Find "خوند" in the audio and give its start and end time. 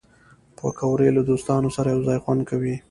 2.23-2.41